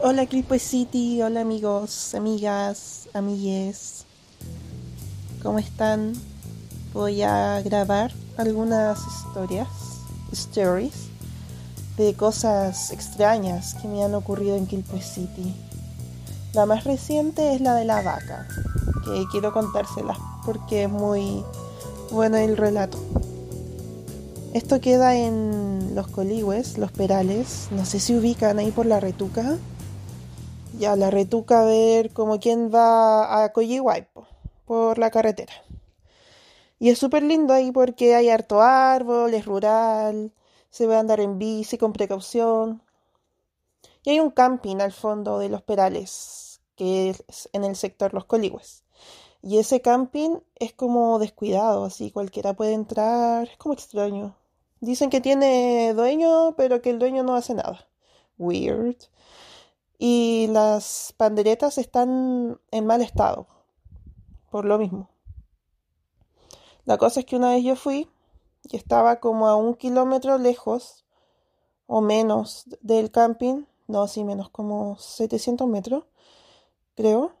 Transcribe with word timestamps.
Hola 0.00 0.26
Clipper 0.26 0.60
City, 0.60 1.20
hola 1.22 1.40
amigos, 1.40 2.14
amigas, 2.14 3.08
amigues. 3.14 4.04
¿Cómo 5.42 5.58
están? 5.58 6.12
Voy 6.94 7.22
a 7.22 7.60
grabar 7.62 8.12
algunas 8.36 9.00
historias, 9.00 9.66
stories, 10.30 10.94
de 11.96 12.14
cosas 12.14 12.92
extrañas 12.92 13.74
que 13.74 13.88
me 13.88 14.04
han 14.04 14.14
ocurrido 14.14 14.54
en 14.56 14.68
Quilpue 14.68 15.02
City. 15.02 15.52
La 16.52 16.64
más 16.64 16.84
reciente 16.84 17.52
es 17.56 17.60
la 17.60 17.74
de 17.74 17.84
la 17.84 18.00
vaca, 18.00 18.46
que 19.04 19.24
quiero 19.32 19.52
contársela 19.52 20.16
porque 20.46 20.84
es 20.84 20.90
muy 20.90 21.42
bueno 22.12 22.36
el 22.36 22.56
relato. 22.56 22.98
Esto 24.54 24.80
queda 24.80 25.16
en 25.16 25.96
Los 25.96 26.06
Coligües, 26.06 26.78
Los 26.78 26.92
Perales, 26.92 27.66
no 27.72 27.84
sé 27.84 27.98
si 27.98 28.14
ubican 28.14 28.60
ahí 28.60 28.70
por 28.70 28.86
la 28.86 29.00
retuca. 29.00 29.58
Ya, 30.78 30.94
la 30.94 31.10
retuca 31.10 31.62
a 31.62 31.64
ver 31.64 32.12
como 32.12 32.38
quien 32.38 32.72
va 32.72 33.42
a 33.42 33.52
Coyihuaypo, 33.52 34.28
por 34.64 34.98
la 34.98 35.10
carretera. 35.10 35.52
Y 36.78 36.90
es 36.90 37.00
súper 37.00 37.24
lindo 37.24 37.52
ahí 37.52 37.72
porque 37.72 38.14
hay 38.14 38.28
harto 38.28 38.62
árbol, 38.62 39.34
es 39.34 39.44
rural, 39.44 40.32
se 40.70 40.86
a 40.86 41.00
andar 41.00 41.18
en 41.18 41.36
bici 41.36 41.78
con 41.78 41.92
precaución. 41.92 42.80
Y 44.04 44.10
hay 44.10 44.20
un 44.20 44.30
camping 44.30 44.76
al 44.76 44.92
fondo 44.92 45.40
de 45.40 45.48
los 45.48 45.62
Perales, 45.62 46.60
que 46.76 47.10
es 47.10 47.48
en 47.52 47.64
el 47.64 47.74
sector 47.74 48.14
Los 48.14 48.26
Coligües. 48.26 48.84
Y 49.42 49.58
ese 49.58 49.80
camping 49.80 50.38
es 50.54 50.72
como 50.72 51.18
descuidado, 51.18 51.86
así 51.86 52.12
cualquiera 52.12 52.54
puede 52.54 52.74
entrar, 52.74 53.48
es 53.48 53.56
como 53.56 53.74
extraño. 53.74 54.36
Dicen 54.80 55.10
que 55.10 55.20
tiene 55.20 55.92
dueño, 55.92 56.54
pero 56.56 56.80
que 56.82 56.90
el 56.90 57.00
dueño 57.00 57.24
no 57.24 57.34
hace 57.34 57.54
nada. 57.54 57.88
Weird. 58.38 58.96
Y 59.98 60.46
las 60.50 61.12
panderetas 61.16 61.76
están 61.76 62.60
en 62.70 62.86
mal 62.86 63.02
estado, 63.02 63.46
por 64.50 64.64
lo 64.64 64.78
mismo. 64.78 65.10
La 66.84 66.96
cosa 66.96 67.20
es 67.20 67.26
que 67.26 67.36
una 67.36 67.50
vez 67.50 67.64
yo 67.64 67.76
fui 67.76 68.08
y 68.70 68.76
estaba 68.76 69.20
como 69.20 69.48
a 69.48 69.56
un 69.56 69.74
kilómetro 69.74 70.38
lejos 70.38 71.04
o 71.86 72.00
menos 72.00 72.64
del 72.80 73.10
camping, 73.10 73.64
no, 73.88 74.06
sí, 74.08 74.24
menos 74.24 74.50
como 74.50 74.96
700 74.98 75.66
metros, 75.66 76.04
creo, 76.94 77.32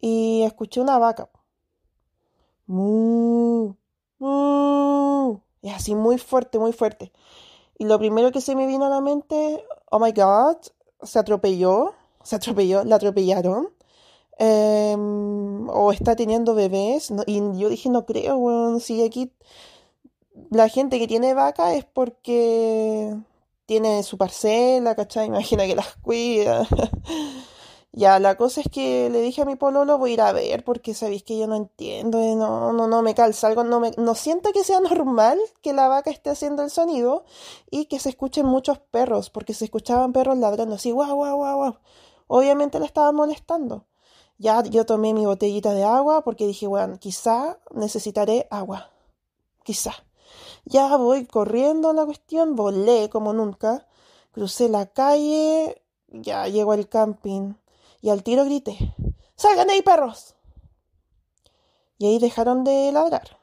y 0.00 0.42
escuché 0.42 0.80
una 0.80 0.98
vaca. 0.98 1.30
Mu, 2.66 3.74
mu, 4.18 5.40
y 5.62 5.70
así 5.70 5.94
muy 5.94 6.18
fuerte, 6.18 6.58
muy 6.58 6.72
fuerte. 6.72 7.12
Y 7.78 7.84
lo 7.84 7.98
primero 7.98 8.32
que 8.32 8.40
se 8.40 8.56
me 8.56 8.66
vino 8.66 8.86
a 8.86 8.90
la 8.90 9.00
mente, 9.00 9.64
oh 9.90 9.98
my 9.98 10.12
god, 10.12 10.56
se 11.02 11.18
atropelló, 11.18 11.94
se 12.22 12.36
atropelló, 12.36 12.84
la 12.84 12.96
atropellaron. 12.96 13.70
Em, 14.38 15.68
o 15.70 15.92
está 15.92 16.14
teniendo 16.16 16.54
bebés. 16.54 17.10
y 17.26 17.36
yo 17.58 17.68
dije, 17.68 17.88
no 17.88 18.04
creo, 18.06 18.38
bueno, 18.38 18.80
si 18.80 19.02
aquí 19.02 19.32
la 20.50 20.68
gente 20.68 20.98
que 20.98 21.08
tiene 21.08 21.34
vaca 21.34 21.74
es 21.74 21.84
porque 21.84 23.14
tiene 23.66 24.02
su 24.02 24.18
parcela, 24.18 24.94
¿cachai? 24.94 25.26
Imagina 25.28 25.66
que 25.66 25.76
las 25.76 25.96
cuida. 25.96 26.66
Ya, 27.92 28.18
la 28.18 28.36
cosa 28.36 28.60
es 28.60 28.68
que 28.70 29.08
le 29.08 29.22
dije 29.22 29.40
a 29.42 29.44
mi 29.46 29.56
pololo, 29.56 29.96
voy 29.96 30.10
a 30.10 30.14
ir 30.14 30.20
a 30.20 30.32
ver, 30.32 30.64
porque 30.64 30.92
sabéis 30.92 31.22
que 31.22 31.38
yo 31.38 31.46
no 31.46 31.56
entiendo, 31.56 32.20
eh, 32.20 32.34
no, 32.36 32.72
no, 32.74 32.86
no 32.86 33.00
me 33.02 33.14
calza 33.14 33.46
algo, 33.46 33.64
no 33.64 33.80
me, 33.80 33.92
no 33.96 34.14
siento 34.14 34.52
que 34.52 34.64
sea 34.64 34.80
normal 34.80 35.38
que 35.62 35.72
la 35.72 35.88
vaca 35.88 36.10
esté 36.10 36.28
haciendo 36.30 36.62
el 36.62 36.70
sonido 36.70 37.24
y 37.70 37.86
que 37.86 37.98
se 37.98 38.10
escuchen 38.10 38.44
muchos 38.44 38.78
perros, 38.78 39.30
porque 39.30 39.54
se 39.54 39.64
escuchaban 39.64 40.12
perros 40.12 40.36
ladrando 40.36 40.74
así, 40.74 40.90
guau, 40.90 41.16
guau, 41.16 41.36
guau, 41.36 41.56
guau. 41.56 41.78
Obviamente 42.28 42.78
le 42.80 42.86
estaba 42.86 43.12
molestando. 43.12 43.86
Ya 44.38 44.62
yo 44.62 44.84
tomé 44.84 45.14
mi 45.14 45.24
botellita 45.24 45.72
de 45.72 45.84
agua 45.84 46.22
porque 46.22 46.46
dije, 46.46 46.66
bueno, 46.66 46.98
quizá 46.98 47.58
necesitaré 47.72 48.46
agua. 48.50 48.90
Quizá. 49.64 49.92
Ya 50.66 50.96
voy 50.96 51.26
corriendo 51.26 51.92
la 51.94 52.04
cuestión, 52.04 52.56
volé 52.56 53.08
como 53.10 53.32
nunca, 53.32 53.86
crucé 54.32 54.68
la 54.68 54.86
calle, 54.86 55.82
ya 56.08 56.48
llego 56.48 56.72
al 56.72 56.88
camping 56.88 57.54
y 58.06 58.10
al 58.10 58.22
tiro 58.22 58.44
grité, 58.44 58.94
¡Salgan 59.34 59.66
de 59.66 59.72
ahí, 59.72 59.82
perros! 59.82 60.36
Y 61.98 62.06
ahí 62.06 62.20
dejaron 62.20 62.62
de 62.62 62.92
ladrar. 62.92 63.40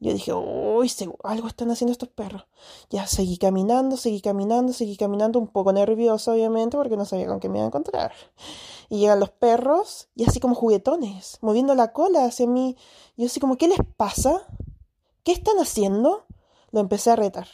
Yo 0.00 0.12
dije, 0.12 0.34
uy, 0.34 0.90
algo 1.22 1.46
están 1.46 1.70
haciendo 1.70 1.92
estos 1.92 2.08
perros. 2.08 2.46
Ya 2.90 3.06
seguí 3.06 3.38
caminando, 3.38 3.96
seguí 3.96 4.20
caminando, 4.20 4.72
seguí 4.72 4.96
caminando, 4.96 5.38
un 5.38 5.46
poco 5.46 5.72
nervioso, 5.72 6.32
obviamente, 6.32 6.76
porque 6.76 6.96
no 6.96 7.04
sabía 7.04 7.28
con 7.28 7.38
qué 7.38 7.48
me 7.48 7.58
iba 7.58 7.64
a 7.66 7.68
encontrar. 7.68 8.12
Y 8.88 8.98
llegan 8.98 9.20
los 9.20 9.30
perros, 9.30 10.08
y 10.16 10.24
así 10.24 10.40
como 10.40 10.56
juguetones, 10.56 11.38
moviendo 11.40 11.76
la 11.76 11.92
cola 11.92 12.24
hacia 12.24 12.48
mí. 12.48 12.76
Yo 13.16 13.26
así 13.26 13.38
como, 13.38 13.56
¿qué 13.56 13.68
les 13.68 13.78
pasa? 13.96 14.48
¿Qué 15.22 15.30
están 15.30 15.60
haciendo? 15.60 16.26
Lo 16.72 16.80
empecé 16.80 17.12
a 17.12 17.16
retar. 17.16 17.46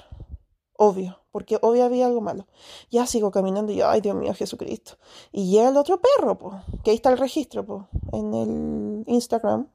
Obvio, 0.79 1.24
porque 1.35 1.59
obvio 1.63 1.85
había 1.85 2.07
algo 2.07 2.21
malo. 2.21 2.47
Ya 2.93 3.09
sigo 3.09 3.33
caminando 3.33 3.73
y 3.73 3.79
yo, 3.79 3.89
ay 3.89 4.01
Dios 4.01 4.15
mío, 4.15 4.33
Jesucristo. 4.35 4.99
Y 5.33 5.51
llega 5.51 5.71
el 5.71 5.77
otro 5.77 6.01
perro, 6.01 6.39
po, 6.39 6.63
que 6.85 6.91
ahí 6.91 6.97
está 6.97 7.11
el 7.11 7.19
registro, 7.19 7.67
po, 7.67 7.89
en 8.13 8.33
el 8.33 9.05
Instagram. 9.09 9.69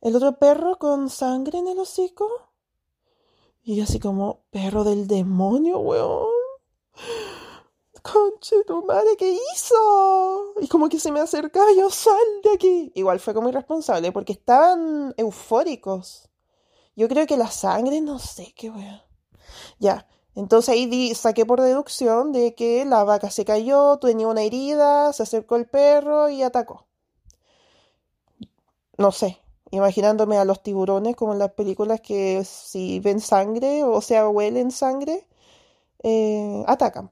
El 0.00 0.16
otro 0.16 0.38
perro 0.38 0.78
con 0.78 1.10
sangre 1.10 1.58
en 1.58 1.68
el 1.68 1.78
hocico. 1.78 2.26
Y 3.62 3.76
yo 3.76 3.84
así 3.84 4.00
como, 4.00 4.44
perro 4.50 4.82
del 4.82 5.06
demonio, 5.08 5.78
weón. 5.78 6.26
Conche 8.02 8.64
tu 8.66 8.82
madre, 8.86 9.14
¿qué 9.18 9.30
hizo? 9.30 10.54
Y 10.58 10.68
como 10.68 10.88
que 10.88 10.98
se 10.98 11.12
me 11.12 11.20
acercaba 11.20 11.70
yo, 11.76 11.90
sal 11.90 12.16
de 12.44 12.50
aquí. 12.54 12.92
Igual 12.94 13.20
fue 13.20 13.34
como 13.34 13.50
irresponsable, 13.50 14.10
porque 14.10 14.32
estaban 14.32 15.12
eufóricos. 15.18 16.30
Yo 16.96 17.08
creo 17.08 17.26
que 17.26 17.36
la 17.36 17.50
sangre, 17.50 18.00
no 18.00 18.18
sé 18.18 18.54
qué 18.56 18.70
weón. 18.70 19.02
Ya, 19.78 20.06
entonces 20.34 20.70
ahí 20.70 21.14
saqué 21.14 21.44
por 21.46 21.60
deducción 21.60 22.32
de 22.32 22.54
que 22.54 22.84
la 22.84 23.04
vaca 23.04 23.30
se 23.30 23.44
cayó, 23.44 23.98
tenía 23.98 24.28
una 24.28 24.42
herida, 24.42 25.12
se 25.12 25.22
acercó 25.24 25.56
el 25.56 25.66
perro 25.66 26.30
y 26.30 26.42
atacó. 26.42 26.86
No 28.96 29.12
sé, 29.12 29.38
imaginándome 29.70 30.38
a 30.38 30.44
los 30.44 30.62
tiburones 30.62 31.16
como 31.16 31.32
en 31.32 31.38
las 31.38 31.52
películas 31.52 32.00
que 32.00 32.44
si 32.44 33.00
ven 33.00 33.20
sangre 33.20 33.84
o 33.84 34.00
sea 34.00 34.28
huelen 34.28 34.70
sangre, 34.70 35.26
eh, 36.02 36.64
atacan. 36.66 37.10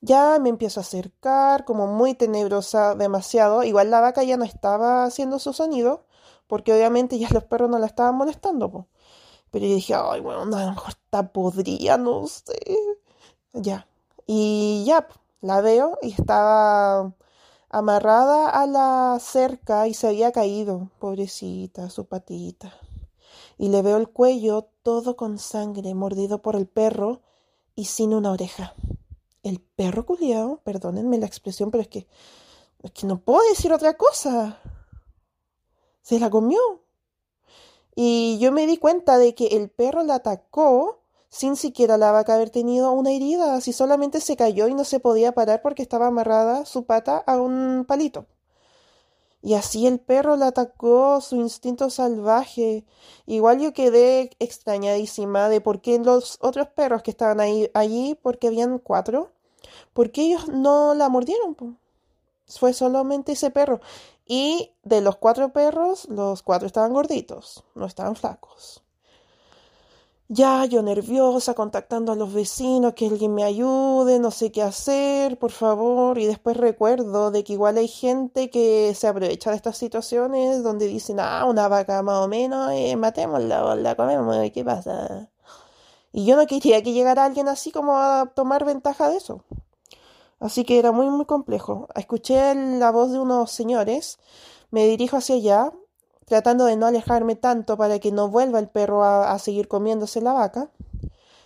Ya 0.00 0.38
me 0.38 0.48
empiezo 0.48 0.80
a 0.80 0.82
acercar, 0.82 1.64
como 1.64 1.86
muy 1.86 2.14
tenebrosa, 2.14 2.94
demasiado. 2.94 3.64
Igual 3.64 3.90
la 3.90 4.00
vaca 4.00 4.22
ya 4.22 4.36
no 4.36 4.44
estaba 4.44 5.04
haciendo 5.04 5.38
su 5.38 5.52
sonido, 5.52 6.04
porque 6.46 6.72
obviamente 6.72 7.18
ya 7.18 7.28
los 7.30 7.44
perros 7.44 7.68
no 7.70 7.78
la 7.78 7.86
estaban 7.86 8.14
molestando. 8.16 8.86
Pero 9.50 9.66
yo 9.66 9.74
dije, 9.74 9.94
ay, 9.94 10.20
bueno, 10.20 10.42
a 10.42 10.64
lo 10.64 10.70
mejor 10.70 10.90
está 10.90 11.32
podría, 11.32 11.96
no 11.96 12.26
sé. 12.26 12.58
Ya. 13.52 13.86
Y 14.26 14.84
ya, 14.86 15.08
la 15.40 15.60
veo 15.60 15.98
y 16.02 16.12
estaba 16.12 17.14
amarrada 17.70 18.50
a 18.50 18.66
la 18.66 19.18
cerca 19.20 19.86
y 19.88 19.94
se 19.94 20.08
había 20.08 20.32
caído, 20.32 20.90
pobrecita, 20.98 21.90
su 21.90 22.06
patita. 22.06 22.72
Y 23.56 23.68
le 23.68 23.82
veo 23.82 23.96
el 23.96 24.08
cuello 24.08 24.68
todo 24.82 25.16
con 25.16 25.38
sangre, 25.38 25.94
mordido 25.94 26.42
por 26.42 26.56
el 26.56 26.66
perro 26.66 27.22
y 27.74 27.86
sin 27.86 28.14
una 28.14 28.30
oreja. 28.30 28.74
El 29.42 29.60
perro 29.60 30.04
culiao, 30.06 30.60
perdónenme 30.64 31.18
la 31.18 31.26
expresión, 31.26 31.70
pero 31.70 31.82
es 31.82 31.88
que, 31.88 32.06
es 32.82 32.90
que 32.92 33.06
no 33.06 33.20
puedo 33.20 33.40
decir 33.48 33.72
otra 33.72 33.96
cosa. 33.96 34.60
Se 36.02 36.18
la 36.18 36.30
comió. 36.30 36.58
Y 38.00 38.38
yo 38.38 38.52
me 38.52 38.68
di 38.68 38.76
cuenta 38.76 39.18
de 39.18 39.34
que 39.34 39.48
el 39.48 39.70
perro 39.70 40.04
la 40.04 40.14
atacó 40.14 41.00
sin 41.30 41.56
siquiera 41.56 41.98
la 41.98 42.12
vaca 42.12 42.34
haber 42.34 42.48
tenido 42.48 42.92
una 42.92 43.10
herida, 43.10 43.56
así 43.56 43.72
solamente 43.72 44.20
se 44.20 44.36
cayó 44.36 44.68
y 44.68 44.74
no 44.74 44.84
se 44.84 45.00
podía 45.00 45.32
parar 45.32 45.62
porque 45.62 45.82
estaba 45.82 46.06
amarrada 46.06 46.64
su 46.64 46.84
pata 46.84 47.16
a 47.26 47.40
un 47.40 47.84
palito. 47.88 48.26
Y 49.42 49.54
así 49.54 49.88
el 49.88 49.98
perro 49.98 50.36
la 50.36 50.46
atacó, 50.46 51.20
su 51.20 51.34
instinto 51.40 51.90
salvaje. 51.90 52.84
Igual 53.26 53.58
yo 53.58 53.72
quedé 53.72 54.30
extrañadísima 54.38 55.48
de 55.48 55.60
por 55.60 55.80
qué 55.80 55.98
los 55.98 56.38
otros 56.40 56.68
perros 56.68 57.02
que 57.02 57.10
estaban 57.10 57.40
ahí, 57.40 57.68
allí, 57.74 58.16
porque 58.22 58.46
habían 58.46 58.78
cuatro, 58.78 59.32
por 59.92 60.12
qué 60.12 60.22
ellos 60.22 60.46
no 60.46 60.94
la 60.94 61.08
mordieron. 61.08 61.56
Fue 62.46 62.72
solamente 62.72 63.32
ese 63.32 63.50
perro. 63.50 63.80
Y 64.28 64.74
de 64.84 65.00
los 65.00 65.16
cuatro 65.16 65.52
perros, 65.54 66.06
los 66.10 66.42
cuatro 66.42 66.66
estaban 66.66 66.92
gorditos, 66.92 67.64
no 67.74 67.86
estaban 67.86 68.14
flacos. 68.14 68.82
Ya 70.30 70.66
yo 70.66 70.82
nerviosa, 70.82 71.54
contactando 71.54 72.12
a 72.12 72.14
los 72.16 72.34
vecinos, 72.34 72.92
que 72.92 73.06
alguien 73.06 73.34
me 73.34 73.44
ayude, 73.44 74.18
no 74.18 74.30
sé 74.30 74.52
qué 74.52 74.62
hacer, 74.62 75.38
por 75.38 75.50
favor. 75.50 76.18
Y 76.18 76.26
después 76.26 76.58
recuerdo 76.58 77.30
de 77.30 77.42
que 77.44 77.54
igual 77.54 77.78
hay 77.78 77.88
gente 77.88 78.50
que 78.50 78.94
se 78.94 79.08
aprovecha 79.08 79.50
de 79.50 79.56
estas 79.56 79.78
situaciones 79.78 80.62
donde 80.62 80.86
dicen, 80.86 81.18
ah, 81.20 81.46
una 81.46 81.66
vaca 81.68 82.02
más 82.02 82.22
o 82.26 82.28
menos, 82.28 82.70
eh, 82.72 82.94
matémosla 82.96 83.74
la 83.76 83.94
comemos, 83.96 84.36
¿qué 84.52 84.62
pasa? 84.64 85.30
Y 86.12 86.26
yo 86.26 86.36
no 86.36 86.46
quería 86.46 86.82
que 86.82 86.92
llegara 86.92 87.24
alguien 87.24 87.48
así 87.48 87.70
como 87.72 87.96
a 87.98 88.26
tomar 88.34 88.64
ventaja 88.66 89.08
de 89.08 89.16
eso. 89.16 89.44
Así 90.40 90.64
que 90.64 90.78
era 90.78 90.92
muy, 90.92 91.10
muy 91.10 91.24
complejo. 91.26 91.88
Escuché 91.94 92.54
la 92.54 92.90
voz 92.90 93.10
de 93.12 93.18
unos 93.18 93.50
señores, 93.50 94.18
me 94.70 94.86
dirijo 94.86 95.16
hacia 95.16 95.36
allá, 95.36 95.72
tratando 96.26 96.64
de 96.66 96.76
no 96.76 96.86
alejarme 96.86 97.34
tanto 97.36 97.76
para 97.76 97.98
que 97.98 98.12
no 98.12 98.28
vuelva 98.28 98.58
el 98.58 98.68
perro 98.68 99.04
a, 99.04 99.38
seguir 99.38 99.68
comiéndose 99.68 100.20
la 100.20 100.32
vaca. 100.34 100.70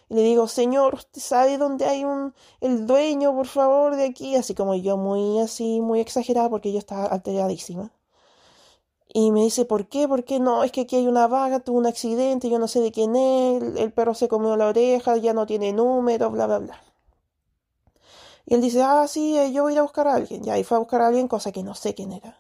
Y 0.08 0.14
le 0.14 0.22
digo, 0.22 0.46
señor, 0.48 0.94
¿usted 0.94 1.20
sabe 1.22 1.56
dónde 1.58 1.86
hay 1.86 2.04
un, 2.04 2.34
el 2.60 2.86
dueño, 2.86 3.34
por 3.34 3.46
favor, 3.46 3.96
de 3.96 4.04
aquí? 4.04 4.36
Así 4.36 4.54
como 4.54 4.74
yo, 4.74 4.96
muy 4.96 5.38
así, 5.40 5.80
muy 5.80 6.00
exagerada, 6.00 6.50
porque 6.50 6.72
yo 6.72 6.78
estaba 6.78 7.06
alteradísima. 7.06 7.90
Y 9.14 9.30
me 9.30 9.42
dice, 9.42 9.64
¿por 9.64 9.88
qué? 9.88 10.08
¿Por 10.08 10.24
qué 10.24 10.40
no? 10.40 10.64
Es 10.64 10.72
que 10.72 10.82
aquí 10.82 10.96
hay 10.96 11.06
una 11.06 11.26
vaga, 11.28 11.60
tuvo 11.60 11.78
un 11.78 11.86
accidente, 11.86 12.48
yo 12.50 12.58
no 12.58 12.66
sé 12.68 12.80
de 12.80 12.92
quién 12.92 13.14
es, 13.16 13.62
el, 13.76 13.92
perro 13.92 14.14
se 14.14 14.28
comió 14.28 14.56
la 14.56 14.68
oreja, 14.68 15.16
ya 15.18 15.34
no 15.34 15.46
tiene 15.46 15.72
número, 15.72 16.30
bla, 16.30 16.46
bla, 16.46 16.58
bla. 16.58 16.91
Y 18.46 18.54
él 18.54 18.60
dice, 18.60 18.82
ah, 18.82 19.06
sí, 19.08 19.38
eh, 19.38 19.52
yo 19.52 19.62
voy 19.62 19.72
a 19.72 19.74
ir 19.74 19.78
a 19.78 19.82
buscar 19.82 20.08
a 20.08 20.14
alguien. 20.14 20.42
Y 20.46 20.64
fue 20.64 20.76
a 20.76 20.80
buscar 20.80 21.02
a 21.02 21.08
alguien, 21.08 21.28
cosa 21.28 21.52
que 21.52 21.62
no 21.62 21.74
sé 21.74 21.94
quién 21.94 22.12
era. 22.12 22.38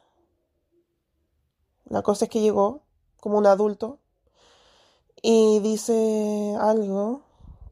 La 1.84 2.02
cosa 2.02 2.24
es 2.24 2.30
que 2.30 2.40
llegó 2.40 2.80
como 3.20 3.38
un 3.38 3.46
adulto 3.46 3.98
y 5.20 5.60
dice 5.60 6.56
algo 6.60 7.22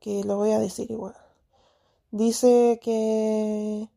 que 0.01 0.23
lo 0.25 0.37
voy 0.37 0.53
a 0.53 0.59
decir 0.59 0.91
igual. 0.91 1.17
Dice 2.11 2.79
que 2.83 3.89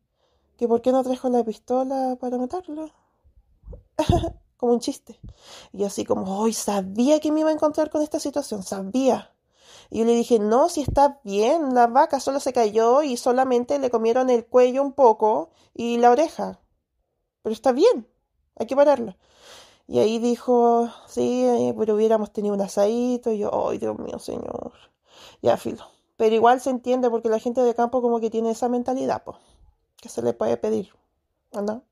que 0.56 0.68
por 0.68 0.82
qué 0.82 0.92
no 0.92 1.02
trajo 1.02 1.28
la 1.28 1.44
pistola 1.44 2.16
para 2.20 2.38
matarlo. 2.38 2.90
como 4.56 4.72
un 4.72 4.80
chiste. 4.80 5.18
Y 5.72 5.84
así 5.84 6.04
como, 6.04 6.38
hoy 6.38 6.52
sabía 6.52 7.20
que 7.20 7.32
me 7.32 7.40
iba 7.40 7.50
a 7.50 7.52
encontrar 7.52 7.90
con 7.90 8.02
esta 8.02 8.18
situación, 8.20 8.62
sabía. 8.62 9.33
Y 9.90 9.98
yo 10.00 10.04
le 10.04 10.14
dije, 10.14 10.38
no, 10.38 10.68
si 10.68 10.82
está 10.82 11.20
bien, 11.24 11.74
la 11.74 11.86
vaca 11.86 12.20
solo 12.20 12.40
se 12.40 12.52
cayó 12.52 13.02
y 13.02 13.16
solamente 13.16 13.78
le 13.78 13.90
comieron 13.90 14.30
el 14.30 14.46
cuello 14.46 14.82
un 14.82 14.92
poco 14.92 15.50
y 15.74 15.98
la 15.98 16.10
oreja. 16.10 16.60
Pero 17.42 17.52
está 17.52 17.72
bien, 17.72 18.08
hay 18.56 18.66
que 18.66 18.76
pararla. 18.76 19.16
Y 19.86 19.98
ahí 19.98 20.18
dijo, 20.18 20.88
sí, 21.06 21.44
eh, 21.44 21.74
pero 21.78 21.94
hubiéramos 21.94 22.32
tenido 22.32 22.54
un 22.54 22.60
asadito. 22.60 23.30
Y 23.30 23.38
yo, 23.38 23.68
ay, 23.68 23.78
Dios 23.78 23.98
mío, 23.98 24.18
señor. 24.18 24.72
Ya, 25.42 25.56
filo. 25.56 25.84
Pero 26.16 26.34
igual 26.34 26.60
se 26.60 26.70
entiende 26.70 27.10
porque 27.10 27.28
la 27.28 27.38
gente 27.38 27.60
de 27.62 27.74
campo 27.74 28.00
como 28.00 28.20
que 28.20 28.30
tiene 28.30 28.50
esa 28.50 28.68
mentalidad, 28.68 29.24
pues, 29.24 29.36
que 30.00 30.08
se 30.08 30.22
le 30.22 30.32
puede 30.32 30.56
pedir, 30.56 30.90
¿no? 31.52 31.82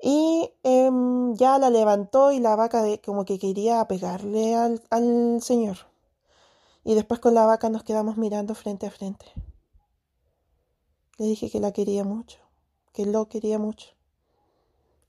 Y 0.00 0.50
em, 0.62 1.34
ya 1.34 1.58
la 1.58 1.70
levantó 1.70 2.30
y 2.32 2.38
la 2.40 2.56
vaca 2.56 2.82
de, 2.82 3.00
como 3.00 3.24
que 3.24 3.38
quería 3.38 3.86
pegarle 3.88 4.54
al, 4.54 4.82
al 4.90 5.40
señor. 5.40 5.78
Y 6.84 6.94
después 6.94 7.18
con 7.18 7.34
la 7.34 7.46
vaca 7.46 7.70
nos 7.70 7.82
quedamos 7.82 8.18
mirando 8.18 8.54
frente 8.54 8.86
a 8.86 8.90
frente. 8.90 9.26
Le 11.16 11.26
dije 11.26 11.50
que 11.50 11.60
la 11.60 11.72
quería 11.72 12.04
mucho, 12.04 12.38
que 12.92 13.06
lo 13.06 13.28
quería 13.28 13.58
mucho. 13.58 13.88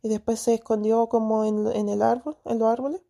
Y 0.02 0.08
después 0.08 0.40
se 0.40 0.54
escondió 0.54 1.08
como 1.10 1.44
en, 1.44 1.90
el 1.90 2.02
árbol, 2.02 2.38
en 2.46 2.60
los 2.60 2.72
árboles. 2.72 3.02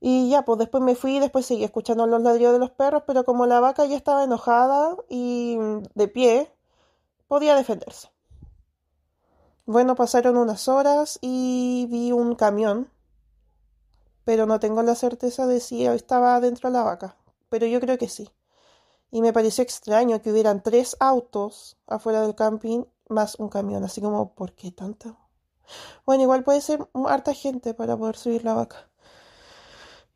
Y 0.00 0.30
ya, 0.30 0.44
pues 0.44 0.58
después 0.58 0.82
me 0.82 0.96
fui 0.96 1.16
y 1.16 1.20
después 1.20 1.46
seguí 1.46 1.62
escuchando 1.62 2.06
los 2.06 2.20
ladrillos 2.20 2.52
de 2.52 2.58
los 2.58 2.70
perros, 2.70 3.04
pero 3.06 3.24
como 3.24 3.46
la 3.46 3.60
vaca 3.60 3.84
ya 3.84 3.96
estaba 3.96 4.24
enojada 4.24 4.96
y 5.08 5.58
de 5.94 6.08
pie, 6.08 6.50
podía 7.28 7.54
defenderse. 7.54 8.08
Bueno, 9.66 9.94
pasaron 9.94 10.36
unas 10.36 10.66
horas 10.66 11.18
y 11.20 11.86
vi 11.88 12.10
un 12.10 12.34
camión, 12.34 12.90
pero 14.24 14.46
no 14.46 14.58
tengo 14.58 14.82
la 14.82 14.96
certeza 14.96 15.46
de 15.46 15.60
si 15.60 15.86
estaba 15.86 16.40
dentro 16.40 16.68
de 16.68 16.72
la 16.72 16.82
vaca, 16.82 17.16
pero 17.52 17.66
yo 17.66 17.80
creo 17.80 17.98
que 17.98 18.08
sí. 18.08 18.30
Y 19.10 19.20
me 19.20 19.34
pareció 19.34 19.62
extraño 19.62 20.22
que 20.22 20.32
hubieran 20.32 20.62
tres 20.62 20.96
autos 21.00 21.76
afuera 21.86 22.22
del 22.22 22.34
camping 22.34 22.84
más 23.10 23.34
un 23.34 23.50
camión, 23.50 23.84
así 23.84 24.00
como, 24.00 24.32
¿por 24.32 24.54
qué 24.54 24.70
tanto? 24.72 25.18
Bueno, 26.06 26.22
igual 26.22 26.44
puede 26.44 26.62
ser 26.62 26.88
harta 27.06 27.34
gente 27.34 27.74
para 27.74 27.94
poder 27.94 28.16
subir 28.16 28.42
la 28.42 28.54
vaca. 28.54 28.88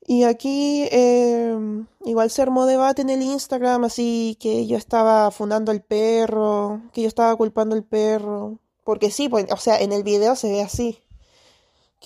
Y 0.00 0.22
aquí 0.24 0.88
em, 0.90 1.86
igual 2.06 2.30
se 2.30 2.40
armó 2.40 2.64
debate 2.64 3.02
en 3.02 3.10
el 3.10 3.20
Instagram, 3.20 3.84
así 3.84 4.38
que 4.40 4.66
yo 4.66 4.78
estaba 4.78 5.30
fundando 5.30 5.72
el 5.72 5.82
perro, 5.82 6.80
que 6.94 7.02
yo 7.02 7.08
estaba 7.08 7.36
culpando 7.36 7.76
al 7.76 7.84
perro. 7.84 8.60
Porque 8.82 9.10
sí, 9.10 9.28
pues, 9.28 9.44
o 9.52 9.58
sea, 9.58 9.78
en 9.78 9.92
el 9.92 10.04
video 10.04 10.36
se 10.36 10.48
ve 10.48 10.62
así. 10.62 10.98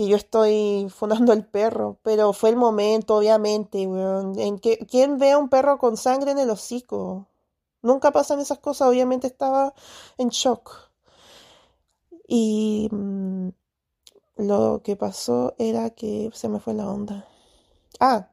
Que 0.01 0.09
yo 0.09 0.17
estoy 0.17 0.89
fundando 0.89 1.35
el 1.35 1.45
perro. 1.45 1.99
Pero 2.03 2.33
fue 2.33 2.49
el 2.49 2.57
momento, 2.57 3.17
obviamente. 3.17 3.83
En 3.83 4.59
que, 4.59 4.79
¿Quién 4.91 5.19
ve 5.19 5.33
a 5.33 5.37
un 5.37 5.51
perro 5.51 5.77
con 5.77 5.99
sangre 5.99 6.31
en 6.31 6.39
el 6.39 6.49
hocico? 6.49 7.27
Nunca 7.83 8.11
pasan 8.11 8.41
esas 8.41 8.61
cosas. 8.61 8.89
Obviamente 8.89 9.27
estaba 9.27 9.75
en 10.17 10.31
shock. 10.31 10.91
Y 12.27 12.89
mm, 12.91 13.49
lo 14.37 14.81
que 14.83 14.97
pasó 14.97 15.55
era 15.59 15.91
que 15.91 16.31
se 16.33 16.49
me 16.49 16.61
fue 16.61 16.73
la 16.73 16.89
onda. 16.89 17.29
Ah, 18.01 18.31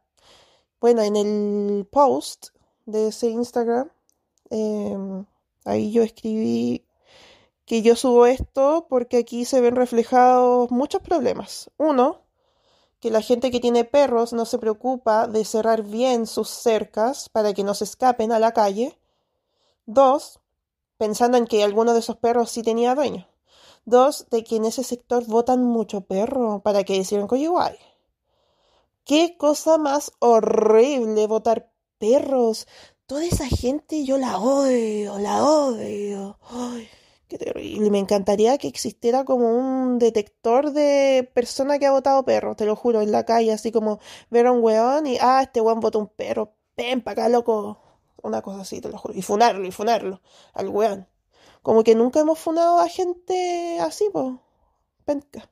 bueno, 0.79 1.01
en 1.01 1.17
el 1.17 1.85
post 1.91 2.51
de 2.85 3.09
ese 3.09 3.27
Instagram, 3.27 3.91
em, 4.49 5.25
ahí 5.65 5.91
yo 5.91 6.01
escribí 6.03 6.86
que 7.67 7.81
yo 7.81 7.97
subo 7.97 8.25
esto 8.25 8.87
porque 8.89 9.17
aquí 9.17 9.43
se 9.43 9.59
ven 9.59 9.75
reflejados 9.75 10.71
muchos 10.71 11.01
problemas. 11.01 11.69
Uno, 11.77 12.21
que 13.01 13.11
la 13.11 13.21
gente 13.21 13.51
que 13.51 13.59
tiene 13.59 13.83
perros 13.83 14.31
no 14.31 14.45
se 14.45 14.57
preocupa 14.57 15.27
de 15.27 15.43
cerrar 15.43 15.83
bien 15.83 16.27
sus 16.27 16.47
cercas 16.47 17.27
para 17.27 17.53
que 17.53 17.65
no 17.65 17.73
se 17.73 17.83
escapen 17.83 18.31
a 18.31 18.39
la 18.39 18.53
calle. 18.53 18.97
Dos, 19.85 20.39
pensando 20.97 21.37
en 21.37 21.45
que 21.45 21.61
alguno 21.61 21.91
de 21.91 21.99
esos 21.99 22.15
perros 22.15 22.51
sí 22.51 22.63
tenía 22.63 22.95
dueño. 22.95 23.27
Dos, 23.83 24.27
de 24.31 24.45
que 24.45 24.55
en 24.55 24.63
ese 24.63 24.85
sector 24.85 25.25
votan 25.25 25.61
mucho 25.61 26.01
perro 26.01 26.61
para 26.63 26.85
que 26.85 26.95
hicieran 26.95 27.27
igual. 27.33 27.77
Qué 29.03 29.35
cosa 29.37 29.77
más 29.77 30.13
horrible 30.19 31.27
votar 31.27 31.69
perros. 31.97 32.65
Toda 33.07 33.25
esa 33.25 33.45
gente 33.45 34.05
yo 34.05 34.17
la 34.17 34.39
odio, 34.39 35.19
la 35.19 35.43
odio. 35.43 36.39
Ay. 36.49 36.87
Qué 37.27 37.37
terrible. 37.37 37.89
Me 37.89 37.99
encantaría 37.99 38.57
que 38.57 38.67
existiera 38.69 39.25
como 39.25 39.49
un 39.53 39.99
detector 39.99 40.71
de 40.71 41.29
persona 41.33 41.77
que 41.77 41.85
ha 41.85 41.91
votado 41.91 42.23
perro, 42.23 42.55
te 42.55 42.65
lo 42.65 42.75
juro, 42.75 43.01
en 43.01 43.11
la 43.11 43.25
calle, 43.25 43.51
así 43.51 43.71
como 43.71 43.99
ver 44.29 44.47
a 44.47 44.53
un 44.53 44.63
weón 44.63 45.07
y, 45.07 45.17
ah, 45.19 45.41
este 45.43 45.59
weón 45.59 45.81
votó 45.81 45.99
un 45.99 46.07
perro, 46.07 46.53
ven 46.77 47.01
para 47.01 47.23
acá, 47.23 47.29
loco. 47.29 47.79
Una 48.23 48.41
cosa 48.41 48.61
así, 48.61 48.81
te 48.81 48.89
lo 48.89 48.97
juro. 48.97 49.13
Y 49.13 49.21
funarlo, 49.21 49.67
y 49.67 49.71
funarlo 49.71 50.21
al 50.53 50.69
weón. 50.69 51.07
Como 51.61 51.83
que 51.83 51.95
nunca 51.95 52.21
hemos 52.21 52.39
funado 52.39 52.79
a 52.79 52.87
gente 52.89 53.79
así, 53.81 54.09
pues. 54.11 54.33
Penca. 55.05 55.49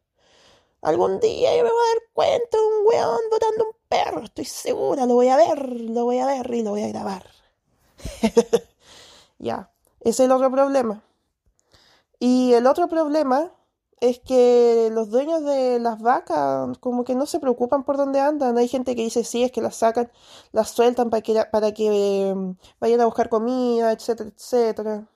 Algún 0.82 1.20
día 1.20 1.56
yo 1.58 1.64
me 1.64 1.70
voy 1.72 1.80
a 1.80 1.94
dar 1.94 2.04
cuenta 2.14 2.58
de 2.58 2.64
un 2.64 2.88
weón 2.88 3.22
votando 3.32 3.66
un 3.66 3.76
perro, 3.90 4.24
estoy 4.24 4.46
segura, 4.46 5.06
lo 5.06 5.16
voy 5.16 5.30
a 5.30 5.38
ver, 5.38 5.70
lo 5.82 6.06
voy 6.06 6.20
a 6.20 6.28
ver 6.28 6.54
y 6.54 6.64
lo 6.64 6.72
voy 6.72 6.84
a 6.84 6.88
grabar. 6.90 7.26
ya, 9.40 9.72
ese 10.02 10.10
es 10.10 10.20
el 10.22 10.32
otro 10.32 10.52
problema 10.52 11.04
y 12.20 12.54
el 12.54 12.68
otro 12.68 12.88
problema 12.88 13.52
es 14.02 14.20
que 14.20 14.90
los 14.92 15.10
dueños 15.10 15.44
de 15.44 15.80
las 15.80 16.02
vacas 16.02 16.78
como 16.80 17.04
que 17.04 17.16
no 17.16 17.26
se 17.26 17.40
preocupan 17.40 17.84
por 17.84 17.98
dónde 17.98 18.20
andan. 18.20 18.58
Hay 18.58 18.68
gente 18.68 18.96
que 18.96 19.04
dice 19.04 19.24
sí, 19.24 19.44
es 19.44 19.52
que 19.52 19.62
las 19.62 19.78
sacan, 19.78 20.12
las 20.52 20.70
sueltan 20.70 21.10
para 21.10 21.22
que, 21.22 21.44
para 21.52 21.74
que 21.74 22.30
em, 22.30 22.56
vayan 22.80 23.02
a 23.02 23.06
buscar 23.06 23.30
comida, 23.30 23.92
etcétera, 23.92 24.30
etcétera. 24.36 25.08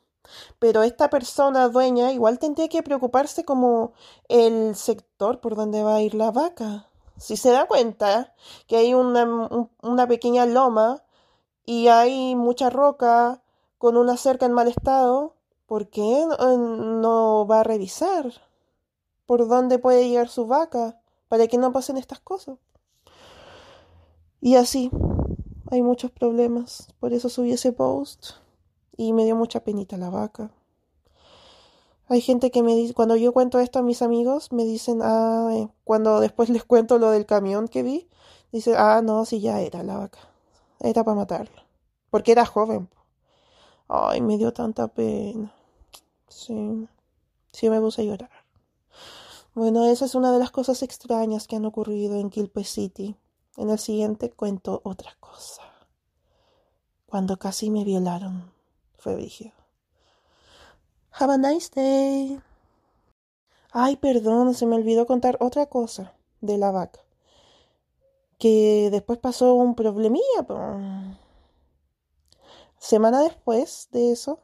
Pero 0.59 0.83
esta 0.83 1.09
persona 1.09 1.69
dueña 1.69 2.11
igual 2.11 2.39
tendría 2.39 2.69
que 2.69 2.83
preocuparse 2.83 3.45
como 3.45 3.93
el 4.27 4.75
sector 4.75 5.39
por 5.41 5.55
donde 5.55 5.83
va 5.83 5.95
a 5.95 6.01
ir 6.01 6.13
la 6.15 6.31
vaca. 6.31 6.87
Si 7.17 7.37
se 7.37 7.51
da 7.51 7.67
cuenta 7.67 8.33
que 8.67 8.77
hay 8.77 8.93
una, 8.93 9.69
una 9.81 10.07
pequeña 10.07 10.45
loma 10.45 11.03
y 11.65 11.87
hay 11.89 12.35
mucha 12.35 12.69
roca 12.69 13.41
con 13.77 13.97
una 13.97 14.17
cerca 14.17 14.45
en 14.45 14.53
mal 14.53 14.67
estado, 14.67 15.35
¿por 15.69 15.87
qué 15.87 16.25
no 16.39 17.45
va 17.47 17.59
a 17.59 17.63
revisar 17.63 18.33
por 19.27 19.47
dónde 19.47 19.77
puede 19.77 20.09
llegar 20.09 20.27
su 20.27 20.47
vaca 20.47 20.99
para 21.27 21.45
que 21.45 21.59
no 21.59 21.71
pasen 21.71 21.95
estas 21.97 22.19
cosas? 22.19 22.57
Y 24.41 24.55
así, 24.55 24.89
hay 25.69 25.83
muchos 25.83 26.09
problemas. 26.09 26.91
Por 26.99 27.13
eso 27.13 27.29
subí 27.29 27.51
ese 27.51 27.71
post 27.71 28.31
y 28.97 29.13
me 29.13 29.25
dio 29.25 29.35
mucha 29.35 29.63
penita 29.63 29.95
la 29.95 30.09
vaca. 30.09 30.49
Hay 32.07 32.21
gente 32.21 32.49
que 32.49 32.63
me 32.63 32.73
dice, 32.73 32.95
cuando 32.95 33.15
yo 33.15 33.31
cuento 33.31 33.59
esto 33.59 33.77
a 33.77 33.83
mis 33.83 34.01
amigos, 34.01 34.51
me 34.51 34.63
dicen, 34.63 35.01
ah, 35.03 35.51
eh", 35.53 35.69
cuando 35.83 36.19
después 36.19 36.49
les 36.49 36.63
cuento 36.63 36.97
lo 36.97 37.11
del 37.11 37.27
camión 37.27 37.67
que 37.67 37.83
vi, 37.83 38.09
dice, 38.51 38.75
ah, 38.75 39.01
no, 39.03 39.23
si 39.25 39.39
ya 39.39 39.61
era 39.61 39.83
la 39.83 39.99
vaca, 39.99 40.19
era 40.79 41.03
para 41.03 41.15
matarla, 41.15 41.63
porque 42.09 42.31
era 42.31 42.47
joven. 42.47 42.89
Ay, 43.87 44.21
me 44.21 44.39
dio 44.39 44.51
tanta 44.51 44.87
pena. 44.87 45.53
Sí, 46.29 46.87
sí 47.51 47.69
me 47.69 47.81
puse 47.81 48.03
a 48.03 48.05
llorar. 48.05 48.31
Bueno, 49.55 49.85
esa 49.85 50.05
es 50.05 50.15
una 50.15 50.31
de 50.31 50.39
las 50.39 50.51
cosas 50.51 50.83
extrañas 50.83 51.47
que 51.47 51.55
han 51.55 51.65
ocurrido 51.65 52.15
en 52.15 52.29
Quilpue 52.29 52.63
City. 52.63 53.15
En 53.57 53.69
el 53.69 53.79
siguiente 53.79 54.31
cuento 54.31 54.81
otra 54.85 55.17
cosa. 55.19 55.63
Cuando 57.07 57.37
casi 57.37 57.69
me 57.71 57.83
violaron, 57.83 58.53
fue 58.97 59.15
brígido. 59.15 59.51
Have 61.11 61.33
a 61.33 61.37
nice 61.37 61.69
day. 61.75 62.39
Ay, 63.71 63.97
perdón, 63.97 64.53
se 64.53 64.65
me 64.65 64.75
olvidó 64.75 65.05
contar 65.05 65.37
otra 65.41 65.65
cosa 65.65 66.13
de 66.41 66.57
la 66.57 66.71
vaca. 66.71 67.01
Que 68.37 68.89
después 68.91 69.19
pasó 69.19 69.55
un 69.55 69.75
problemilla. 69.75 70.45
Semana 72.77 73.21
después 73.21 73.89
de 73.91 74.11
eso, 74.11 74.39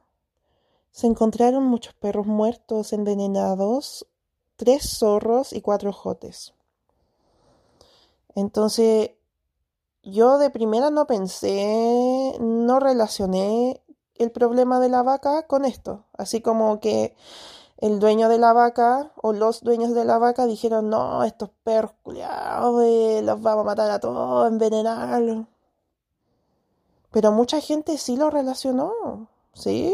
se 0.96 1.08
encontraron 1.08 1.66
muchos 1.66 1.94
perros 1.94 2.26
muertos, 2.26 2.94
envenenados, 2.94 4.08
tres 4.56 4.98
zorros 4.98 5.52
y 5.52 5.60
cuatro 5.60 5.92
jotes. 5.92 6.54
Entonces, 8.34 9.12
yo 10.04 10.38
de 10.38 10.50
primera 10.50 10.92
no 10.92 11.06
pensé, 11.06 12.38
no 12.40 12.80
relacioné 12.80 13.84
el 14.16 14.32
problema 14.32 14.80
de 14.80 14.88
la 14.88 15.04
vaca 15.04 15.48
con 15.48 15.66
esto. 15.66 16.06
Así 16.14 16.40
como 16.40 16.80
que 16.80 17.14
el 17.76 18.00
dueño 18.00 18.30
de 18.30 18.38
la 18.38 18.54
vaca 18.54 19.12
o 19.22 19.34
los 19.34 19.64
dueños 19.64 19.94
de 19.94 20.06
la 20.06 20.18
vaca 20.18 20.46
dijeron, 20.46 20.90
no, 20.90 21.26
estos 21.26 21.50
perros 21.66 21.92
culiados, 22.04 22.82
eh, 22.86 23.22
los 23.22 23.42
vamos 23.42 23.64
a 23.64 23.66
matar 23.66 23.92
a 23.92 24.00
todos, 24.00 24.50
envenenarlos. 24.50 25.46
Pero 27.12 27.34
mucha 27.34 27.60
gente 27.60 27.98
sí 27.98 28.16
lo 28.16 28.30
relacionó, 28.30 29.28
sí. 29.52 29.94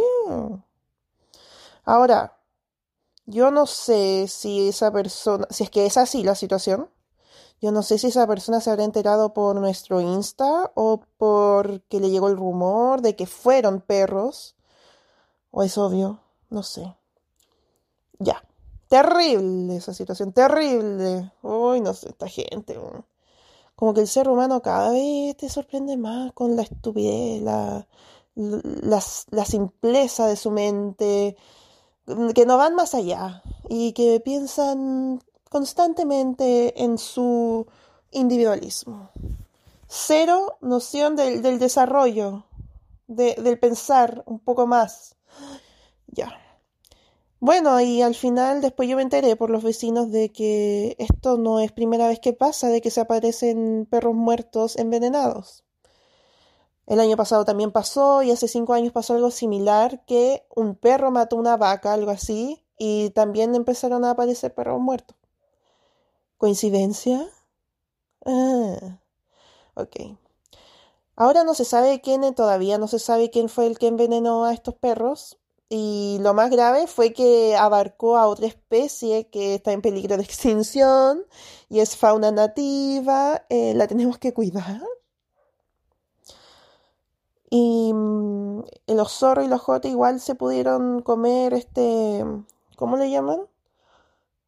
Ahora, 1.83 2.37
yo 3.25 3.51
no 3.51 3.65
sé 3.65 4.27
si 4.27 4.69
esa 4.69 4.91
persona, 4.91 5.47
si 5.49 5.63
es 5.63 5.69
que 5.69 5.85
es 5.85 5.97
así 5.97 6.23
la 6.23 6.35
situación, 6.35 6.89
yo 7.61 7.71
no 7.71 7.83
sé 7.83 7.99
si 7.99 8.07
esa 8.07 8.25
persona 8.25 8.59
se 8.59 8.71
habrá 8.71 8.83
enterado 8.83 9.33
por 9.33 9.55
nuestro 9.55 10.01
Insta 10.01 10.71
o 10.73 11.01
porque 11.17 11.99
le 11.99 12.09
llegó 12.09 12.27
el 12.27 12.35
rumor 12.37 13.01
de 13.01 13.15
que 13.15 13.27
fueron 13.27 13.81
perros. 13.81 14.55
O 15.51 15.61
es 15.63 15.77
obvio, 15.77 16.21
no 16.49 16.63
sé. 16.63 16.95
Ya. 18.19 18.43
Terrible 18.87 19.77
esa 19.77 19.93
situación, 19.93 20.33
terrible. 20.33 21.31
Uy, 21.43 21.81
no 21.81 21.93
sé, 21.93 22.09
esta 22.09 22.27
gente. 22.27 22.79
Como 23.75 23.93
que 23.93 24.01
el 24.01 24.07
ser 24.07 24.27
humano 24.27 24.61
cada 24.61 24.91
vez 24.91 25.37
te 25.37 25.47
sorprende 25.47 25.97
más 25.97 26.33
con 26.33 26.55
la 26.55 26.63
estupidez, 26.63 27.41
la, 27.43 27.87
la, 28.35 29.03
la 29.29 29.45
simpleza 29.45 30.27
de 30.27 30.35
su 30.35 30.51
mente, 30.51 31.37
que 32.33 32.45
no 32.45 32.57
van 32.57 32.75
más 32.75 32.93
allá 32.93 33.41
y 33.69 33.93
que 33.93 34.19
piensan 34.19 35.21
constantemente 35.49 36.83
en 36.83 36.97
su 36.97 37.67
individualismo. 38.11 39.11
Cero 39.87 40.57
noción 40.61 41.15
del, 41.15 41.59
desarrollo, 41.59 42.45
del 43.07 43.59
pensar 43.59 44.23
un 44.25 44.39
poco 44.39 44.67
más. 44.67 45.15
Ya. 46.07 46.31
Bueno, 47.39 47.81
y 47.81 48.01
al 48.01 48.15
final 48.15 48.61
después 48.61 48.87
yo 48.87 48.95
me 48.95 49.01
enteré 49.01 49.35
por 49.35 49.49
los 49.49 49.63
vecinos 49.63 50.11
de 50.11 50.31
que 50.31 50.95
esto 50.99 51.37
no 51.37 51.59
es 51.59 51.71
primera 51.71 52.07
vez 52.07 52.19
que 52.19 52.33
pasa, 52.33 52.69
de 52.69 52.81
que 52.81 52.91
se 52.91 53.01
aparecen 53.01 53.87
perros 53.89 54.13
muertos 54.15 54.77
envenenados. 54.77 55.63
El 56.87 56.99
año 56.99 57.15
pasado 57.17 57.45
también 57.45 57.71
pasó 57.71 58.23
y 58.23 58.31
hace 58.31 58.47
cinco 58.47 58.73
años 58.73 58.91
pasó 58.93 59.13
algo 59.13 59.31
similar, 59.31 60.03
que 60.05 60.45
un 60.55 60.75
perro 60.75 61.11
mató 61.11 61.35
una 61.37 61.57
vaca, 61.57 61.93
algo 61.93 62.11
así, 62.11 62.63
y 62.77 63.11
también 63.11 63.55
empezaron 63.55 64.03
a 64.05 64.11
aparecer 64.11 64.53
perros 64.53 64.81
muertos. 64.81 65.15
¿Coincidencia? 66.37 67.29
Ah, 68.25 68.99
ok. 69.75 70.17
Ahora 71.15 71.43
no 71.43 71.53
se 71.53 71.65
sabe 71.65 72.01
quién, 72.01 72.33
todavía 72.33 72.77
no 72.77 72.87
se 72.87 72.99
sabe 72.99 73.29
quién 73.29 73.49
fue 73.49 73.67
el 73.67 73.77
que 73.77 73.87
envenenó 73.87 74.45
a 74.45 74.53
estos 74.53 74.75
perros. 74.75 75.37
Y 75.69 76.17
lo 76.21 76.33
más 76.33 76.49
grave 76.49 76.87
fue 76.87 77.13
que 77.13 77.55
abarcó 77.55 78.17
a 78.17 78.27
otra 78.27 78.47
especie 78.47 79.29
que 79.29 79.55
está 79.55 79.71
en 79.71 79.81
peligro 79.81 80.17
de 80.17 80.23
extinción 80.29 81.25
y 81.69 81.79
es 81.79 81.95
fauna 81.95 82.31
nativa. 82.31 83.45
Eh, 83.49 83.73
la 83.75 83.87
tenemos 83.87 84.17
que 84.17 84.33
cuidar. 84.33 84.81
Y 87.53 87.91
mm, 87.93 88.61
los 88.87 89.11
zorros 89.11 89.43
y 89.45 89.49
los 89.49 89.59
jotes 89.59 89.91
igual 89.91 90.21
se 90.21 90.35
pudieron 90.35 91.01
comer 91.01 91.53
este. 91.53 92.25
¿Cómo 92.77 92.95
le 92.95 93.11
llaman? 93.11 93.41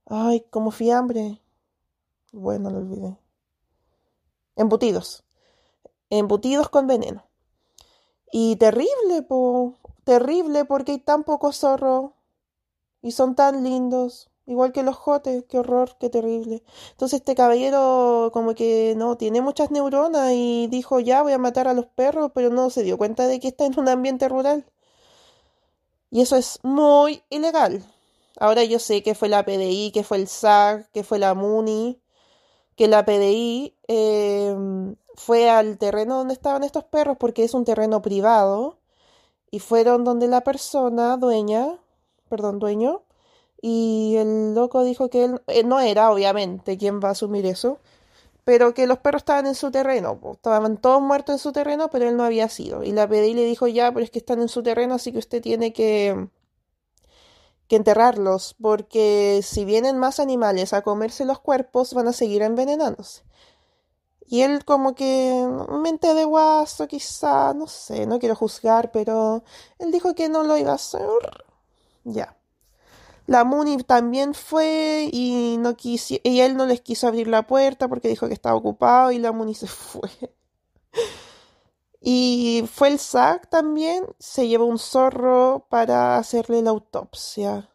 Ay, 0.06 0.40
como 0.50 0.72
fiambre. 0.72 1.42
Bueno, 2.32 2.70
lo 2.70 2.78
olvidé. 2.78 3.20
Embutidos. 4.56 5.26
Embutidos 6.10 6.70
con 6.70 6.88
veneno. 6.88 7.26
Y 8.32 8.56
terrible, 8.56 9.22
po. 9.28 9.76
Terrible 10.06 10.64
porque 10.64 10.94
hay 10.94 11.00
tan 11.00 11.26
pocos 11.26 11.58
zorros. 11.58 12.12
Y 13.02 13.12
son 13.12 13.36
tan 13.36 13.66
lindos. 13.66 14.32
Igual 14.46 14.72
que 14.74 14.84
los 14.84 14.96
jotes. 14.96 15.46
Qué 15.48 15.60
horror, 15.60 15.96
qué 16.00 16.10
terrible. 16.10 16.64
Entonces 16.92 17.20
este 17.22 17.36
caballero 17.36 18.30
como 18.34 18.56
que 18.56 18.94
no 18.98 19.18
tiene 19.18 19.42
muchas 19.42 19.72
neuronas 19.72 20.32
y 20.34 20.68
dijo 20.68 21.00
ya 21.00 21.22
voy 21.24 21.34
a 21.34 21.38
matar 21.38 21.68
a 21.68 21.74
los 21.74 21.86
perros, 21.88 22.32
pero 22.34 22.50
no 22.50 22.70
se 22.70 22.84
dio 22.84 22.98
cuenta 22.98 23.28
de 23.28 23.40
que 23.40 23.50
está 23.50 23.66
en 23.66 23.80
un 23.80 23.90
ambiente 23.90 24.28
rural. 24.30 24.66
Y 26.12 26.22
eso 26.22 26.36
es 26.36 26.60
muy 26.64 27.24
ilegal. 27.30 27.84
Ahora 28.40 28.64
yo 28.64 28.80
sé 28.80 29.04
que 29.04 29.16
fue 29.16 29.30
la 29.30 29.46
PDI, 29.46 29.92
que 29.92 30.04
fue 30.04 30.18
el 30.18 30.28
SAC, 30.28 30.90
que 30.92 31.04
fue 31.04 31.20
la 31.20 31.34
MUNI, 31.34 32.00
que 32.76 32.88
la 32.88 33.06
PDI 33.06 33.76
em, 33.88 34.96
fue 35.16 35.50
al 35.50 35.78
terreno 35.78 36.18
donde 36.18 36.34
estaban 36.34 36.64
estos 36.64 36.84
perros 36.86 37.18
porque 37.20 37.44
es 37.44 37.54
un 37.54 37.66
terreno 37.66 38.02
privado 38.02 38.80
y 39.52 39.60
fueron 39.60 40.04
donde 40.04 40.28
la 40.28 40.42
persona 40.42 41.18
dueña, 41.18 41.80
perdón, 42.30 42.60
dueño, 42.60 43.04
y 43.66 44.18
el 44.18 44.54
loco 44.56 44.84
dijo 44.84 45.10
que 45.10 45.24
él 45.24 45.42
eh, 45.48 45.64
no 45.64 45.80
era, 45.80 46.12
obviamente, 46.12 46.78
quien 46.78 47.00
va 47.00 47.10
a 47.10 47.12
asumir 47.14 47.46
eso, 47.46 47.80
pero 48.46 48.74
que 48.74 48.88
los 48.88 49.00
perros 49.00 49.22
estaban 49.22 49.48
en 49.48 49.56
su 49.56 49.72
terreno, 49.72 50.20
estaban 50.34 50.78
todos 50.78 51.02
muertos 51.02 51.36
en 51.36 51.40
su 51.40 51.54
terreno, 51.54 51.90
pero 51.90 52.10
él 52.10 52.18
no 52.18 52.26
había 52.26 52.50
sido. 52.50 52.84
Y 52.84 52.92
la 52.92 53.08
PDI 53.08 53.34
le 53.36 53.46
dijo, 53.46 53.68
ya, 53.68 53.92
pero 53.94 54.04
es 54.04 54.12
que 54.12 54.20
están 54.20 54.42
en 54.42 54.50
su 54.50 54.64
terreno, 54.64 54.96
así 54.96 55.14
que 55.14 55.20
usted 55.20 55.42
tiene 55.42 55.74
que 55.74 56.28
que 57.68 57.78
enterrarlos, 57.78 58.56
porque 58.62 59.42
si 59.44 59.66
vienen 59.66 59.98
más 59.98 60.20
animales 60.20 60.74
a 60.74 60.82
comerse 60.82 61.26
los 61.26 61.40
cuerpos, 61.40 61.94
van 61.94 62.08
a 62.10 62.14
seguir 62.14 62.42
envenenándose. 62.42 63.24
Y 64.26 64.42
él 64.42 64.66
como 64.66 64.96
que, 64.96 65.48
mente 65.70 66.14
de 66.14 66.26
guaso 66.26 66.88
quizá, 66.88 67.54
no 67.54 67.68
sé, 67.68 68.06
no 68.08 68.20
quiero 68.20 68.36
juzgar, 68.36 68.92
pero 68.92 69.44
él 69.80 69.92
dijo 69.92 70.16
que 70.16 70.30
no 70.30 70.44
lo 70.44 70.58
iba 70.58 70.72
a 70.72 70.76
hacer. 70.76 71.02
Ya. 72.04 72.38
La 73.26 73.46
Muni 73.46 73.78
también 73.78 74.34
fue 74.34 75.10
y 75.12 75.58
no 75.58 75.76
quiso, 75.76 76.16
y 76.24 76.42
él 76.42 76.58
no 76.58 76.66
les 76.66 76.82
quiso 76.82 77.08
abrir 77.08 77.28
la 77.28 77.48
puerta 77.48 77.88
porque 77.88 78.10
dijo 78.10 78.28
que 78.28 78.34
estaba 78.34 78.56
ocupado 78.56 79.12
y 79.12 79.20
la 79.20 79.32
Muni 79.32 79.56
se 79.56 79.68
fue. 79.68 80.10
Y 82.02 82.66
fue 82.70 82.90
el 82.90 83.00
SAC 83.00 83.50
también, 83.50 84.06
se 84.20 84.50
llevó 84.50 84.66
un 84.66 84.78
zorro 84.78 85.68
para 85.70 86.18
hacerle 86.18 86.62
la 86.62 86.72
autopsia. 86.72 87.70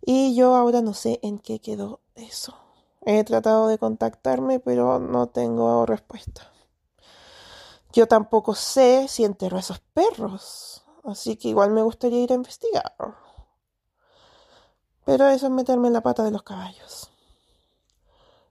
Y 0.00 0.36
yo 0.36 0.54
ahora 0.54 0.80
no 0.80 0.94
sé 0.94 1.18
en 1.22 1.40
qué 1.40 1.60
quedó 1.60 2.00
eso. 2.14 2.54
He 3.04 3.24
tratado 3.24 3.66
de 3.66 3.78
contactarme, 3.78 4.60
pero 4.60 5.00
no 5.00 5.26
tengo 5.28 5.86
respuesta. 5.86 6.52
Yo 7.92 8.06
tampoco 8.06 8.54
sé 8.54 9.08
si 9.08 9.24
enterró 9.24 9.56
a 9.56 9.60
esos 9.60 9.80
perros, 9.80 10.84
así 11.04 11.36
que 11.36 11.48
igual 11.48 11.70
me 11.70 11.82
gustaría 11.82 12.22
ir 12.22 12.32
a 12.32 12.36
investigar. 12.36 12.94
Pero 15.04 15.26
eso 15.28 15.46
es 15.46 15.52
meterme 15.52 15.88
en 15.88 15.94
la 15.94 16.02
pata 16.02 16.24
de 16.24 16.30
los 16.30 16.42
caballos. 16.42 17.10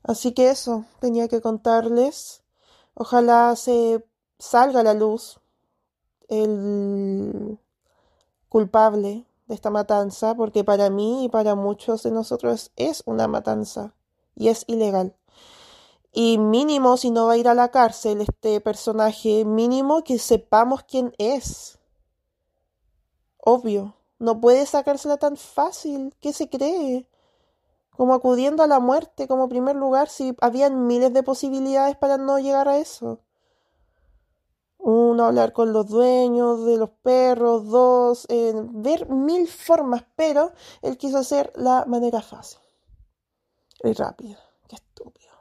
Así 0.03 0.33
que 0.33 0.49
eso, 0.49 0.85
tenía 0.99 1.27
que 1.27 1.41
contarles. 1.41 2.43
Ojalá 2.93 3.55
se 3.55 4.05
salga 4.37 4.81
a 4.81 4.83
la 4.83 4.93
luz 4.93 5.39
el 6.27 7.59
culpable 8.49 9.25
de 9.47 9.55
esta 9.55 9.69
matanza, 9.69 10.35
porque 10.35 10.63
para 10.63 10.89
mí 10.89 11.25
y 11.25 11.29
para 11.29 11.55
muchos 11.55 12.03
de 12.03 12.11
nosotros 12.11 12.71
es 12.75 13.03
una 13.05 13.27
matanza 13.27 13.95
y 14.35 14.49
es 14.49 14.65
ilegal. 14.67 15.15
Y 16.11 16.37
mínimo, 16.37 16.97
si 16.97 17.09
no 17.09 17.25
va 17.25 17.33
a 17.33 17.37
ir 17.37 17.47
a 17.47 17.55
la 17.55 17.71
cárcel 17.71 18.21
este 18.21 18.61
personaje, 18.61 19.45
mínimo 19.45 20.03
que 20.03 20.19
sepamos 20.19 20.83
quién 20.83 21.13
es. 21.17 21.79
Obvio, 23.37 23.95
no 24.23 24.39
puede 24.39 24.65
sacársela 24.65 25.17
tan 25.17 25.35
fácil. 25.35 26.15
¿Qué 26.21 26.31
se 26.31 26.49
cree? 26.49 27.05
Como 27.91 28.13
acudiendo 28.13 28.63
a 28.63 28.67
la 28.67 28.79
muerte 28.79 29.27
como 29.27 29.49
primer 29.49 29.75
lugar 29.75 30.09
si 30.09 30.35
habían 30.41 30.87
miles 30.87 31.13
de 31.13 31.23
posibilidades 31.23 31.97
para 31.97 32.17
no 32.17 32.39
llegar 32.39 32.69
a 32.69 32.77
eso. 32.77 33.19
Uno, 34.77 35.25
hablar 35.25 35.53
con 35.53 35.73
los 35.73 35.87
dueños 35.87 36.65
de 36.65 36.77
los 36.77 36.89
perros. 36.89 37.67
Dos, 37.67 38.27
ver 38.29 39.09
mil 39.09 39.47
formas, 39.47 40.05
pero 40.15 40.53
él 40.81 40.97
quiso 40.97 41.17
hacer 41.17 41.51
la 41.55 41.85
manera 41.85 42.21
fácil 42.21 42.59
y 43.83 43.91
rápida. 43.91 44.39
Qué 44.69 44.75
estúpido. 44.75 45.31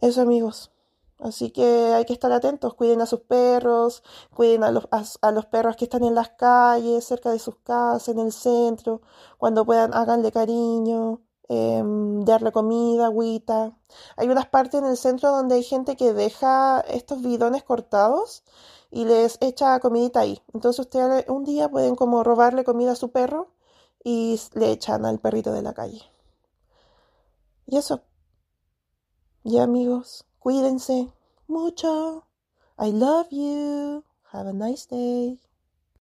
Eso, 0.00 0.22
amigos. 0.22 0.73
Así 1.18 1.50
que 1.50 1.64
hay 1.94 2.04
que 2.04 2.12
estar 2.12 2.32
atentos, 2.32 2.74
cuiden 2.74 3.00
a 3.00 3.06
sus 3.06 3.20
perros, 3.20 4.02
cuiden 4.34 4.64
a 4.64 4.70
los, 4.70 4.88
a, 4.90 5.30
los 5.30 5.46
perros 5.46 5.76
que 5.76 5.84
están 5.84 6.04
en 6.04 6.14
las 6.14 6.30
calles, 6.30 7.04
cerca 7.04 7.30
de 7.30 7.38
sus 7.38 7.56
casas, 7.58 8.08
en 8.08 8.18
el 8.18 8.32
centro, 8.32 9.00
cuando 9.38 9.64
puedan 9.64 9.94
háganle 9.94 10.32
cariño, 10.32 11.20
em, 11.48 12.24
darle 12.24 12.52
comida, 12.52 13.06
agüita. 13.06 13.76
Hay 14.16 14.28
unas 14.28 14.46
partes 14.48 14.80
en 14.80 14.86
el 14.86 14.96
centro 14.96 15.30
donde 15.30 15.56
hay 15.56 15.62
gente 15.62 15.96
que 15.96 16.12
deja 16.12 16.80
estos 16.80 17.22
bidones 17.22 17.62
cortados 17.64 18.42
y 18.90 19.04
les 19.04 19.38
echa 19.40 19.78
comidita 19.80 20.20
ahí. 20.20 20.42
Entonces 20.52 20.80
ustedes 20.80 21.26
un 21.28 21.44
día 21.44 21.68
pueden 21.70 21.96
como 21.96 22.24
robarle 22.24 22.64
comida 22.64 22.92
a 22.92 22.96
su 22.96 23.10
perro 23.12 23.48
y 24.04 24.40
le 24.54 24.72
echan 24.72 25.06
al 25.06 25.18
perrito 25.20 25.52
de 25.52 25.62
la 25.62 25.74
calle. 25.74 26.02
Y 27.66 27.76
eso. 27.78 28.02
Ya 29.44 29.62
amigos, 29.64 30.24
cuídense 30.44 31.10
mucho. 31.48 32.24
I 32.78 32.90
love 32.90 33.28
you. 33.30 34.04
Have 34.30 34.46
a 34.46 34.52
nice 34.52 34.84
day. 34.84 35.38